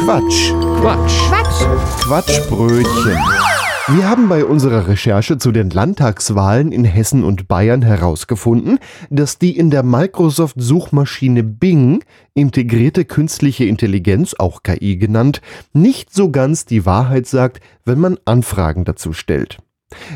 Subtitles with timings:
[0.00, 0.54] Quatsch.
[0.80, 1.28] Quatsch.
[1.28, 2.04] Quatsch.
[2.04, 3.18] Quatschbrötchen.
[3.88, 8.78] Wir haben bei unserer Recherche zu den Landtagswahlen in Hessen und Bayern herausgefunden,
[9.10, 12.02] dass die in der Microsoft-Suchmaschine Bing
[12.32, 15.42] integrierte künstliche Intelligenz, auch KI genannt,
[15.74, 19.58] nicht so ganz die Wahrheit sagt, wenn man Anfragen dazu stellt.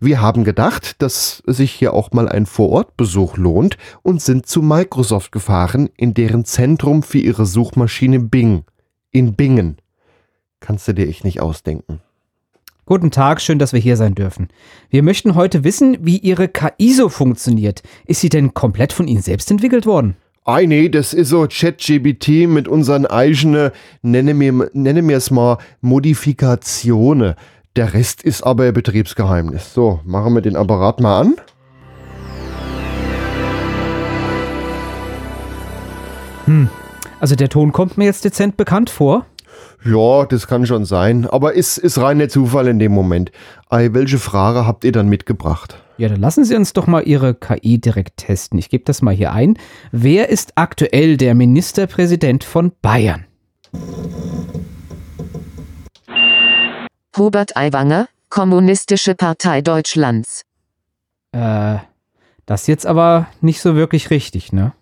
[0.00, 5.30] Wir haben gedacht, dass sich hier auch mal ein Vorortbesuch lohnt und sind zu Microsoft
[5.30, 8.64] gefahren, in deren Zentrum für ihre Suchmaschine Bing.
[9.10, 9.78] In Bingen.
[10.60, 12.00] Kannst du dir echt nicht ausdenken.
[12.84, 14.48] Guten Tag, schön, dass wir hier sein dürfen.
[14.90, 17.82] Wir möchten heute wissen, wie Ihre KI so funktioniert.
[18.06, 20.16] Ist sie denn komplett von Ihnen selbst entwickelt worden?
[20.44, 23.70] Ei, nee, das ist so ChatGBT mit unseren eigenen,
[24.00, 27.34] nenne mir, nenne mir es mal, Modifikationen.
[27.76, 29.74] Der Rest ist aber ein Betriebsgeheimnis.
[29.74, 31.36] So, machen wir den Apparat mal an.
[37.20, 39.26] Also der Ton kommt mir jetzt dezent bekannt vor.
[39.84, 43.32] Ja, das kann schon sein, aber ist, ist rein der Zufall in dem Moment.
[43.70, 45.82] Ei, welche Frage habt ihr dann mitgebracht?
[45.96, 48.58] Ja, dann lassen Sie uns doch mal Ihre KI direkt testen.
[48.58, 49.58] Ich gebe das mal hier ein.
[49.90, 53.24] Wer ist aktuell der Ministerpräsident von Bayern?
[57.16, 60.42] Hubert Aiwanger, Kommunistische Partei Deutschlands.
[61.32, 61.78] Äh,
[62.46, 64.72] das jetzt aber nicht so wirklich richtig, ne?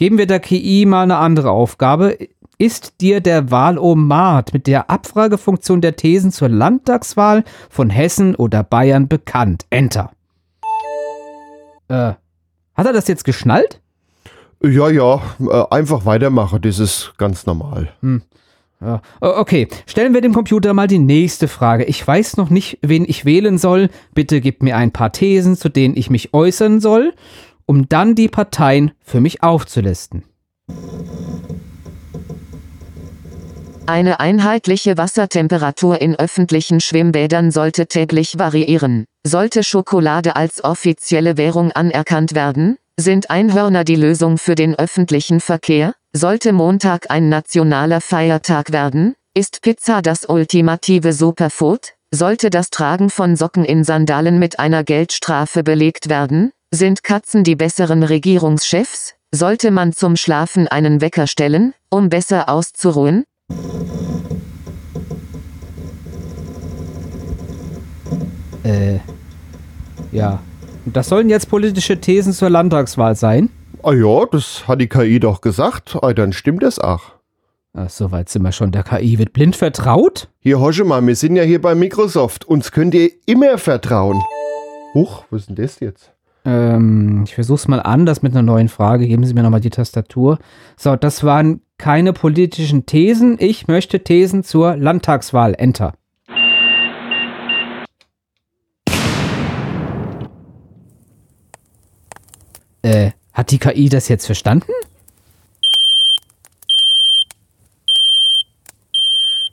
[0.00, 2.16] Geben wir der KI mal eine andere Aufgabe.
[2.56, 9.08] Ist dir der Wahlomat mit der Abfragefunktion der Thesen zur Landtagswahl von Hessen oder Bayern
[9.08, 9.66] bekannt?
[9.68, 10.10] Enter.
[11.88, 12.14] Äh,
[12.74, 13.82] hat er das jetzt geschnallt?
[14.64, 17.90] Ja, ja, äh, einfach weitermachen, das ist ganz normal.
[18.80, 19.02] Ja.
[19.20, 21.84] O- Okay, stellen wir dem Computer mal die nächste Frage.
[21.84, 23.90] Ich weiß noch nicht, wen ich wählen soll.
[24.14, 27.12] Bitte gib mir ein paar Thesen, zu denen ich mich äußern soll,
[27.70, 30.24] um dann die Parteien für mich aufzulisten.
[33.86, 39.04] Eine einheitliche Wassertemperatur in öffentlichen Schwimmbädern sollte täglich variieren.
[39.24, 42.76] Sollte Schokolade als offizielle Währung anerkannt werden?
[42.96, 45.94] Sind Einhörner die Lösung für den öffentlichen Verkehr?
[46.12, 49.14] Sollte Montag ein nationaler Feiertag werden?
[49.32, 51.92] Ist Pizza das ultimative Superfood?
[52.10, 56.50] Sollte das Tragen von Socken in Sandalen mit einer Geldstrafe belegt werden?
[56.72, 59.14] Sind Katzen die besseren Regierungschefs?
[59.32, 63.24] Sollte man zum Schlafen einen Wecker stellen, um besser auszuruhen?
[68.62, 69.00] Äh,
[70.12, 70.40] ja.
[70.86, 73.50] Und das sollen jetzt politische Thesen zur Landtagswahl sein?
[73.82, 75.98] Ah ja, das hat die KI doch gesagt.
[76.04, 77.14] Ei, dann stimmt es auch.
[77.74, 78.70] Ach, soweit sind wir schon.
[78.70, 80.28] Der KI wird blind vertraut?
[80.38, 82.44] Hier, hosche mal, wir sind ja hier bei Microsoft.
[82.44, 84.22] Uns könnt ihr immer vertrauen.
[84.94, 86.12] Huch, was ist denn das jetzt?
[86.44, 89.06] Ähm, ich versuch's mal anders mit einer neuen Frage.
[89.06, 90.38] Geben Sie mir nochmal die Tastatur.
[90.76, 93.36] So, das waren keine politischen Thesen.
[93.38, 95.54] Ich möchte Thesen zur Landtagswahl.
[95.54, 95.94] Enter.
[102.82, 104.72] Äh, hat die KI das jetzt verstanden?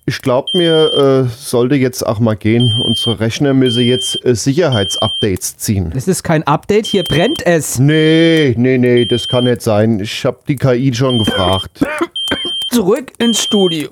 [0.09, 2.79] Ich glaube, mir äh, sollte jetzt auch mal gehen.
[2.81, 5.91] Unsere Rechner müssen jetzt äh, Sicherheitsupdates ziehen.
[5.93, 7.77] Es ist kein Update, hier brennt es.
[7.77, 9.99] Nee, nee, nee, das kann nicht sein.
[9.99, 11.85] Ich habe die KI schon gefragt.
[12.69, 13.89] Zurück ins Studio.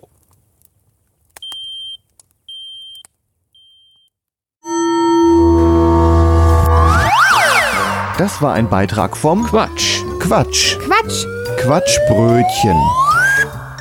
[8.17, 9.99] Das war ein Beitrag vom Quatsch.
[10.21, 10.77] Quatsch.
[10.79, 11.25] Quatsch.
[11.57, 12.77] Quatschbrötchen.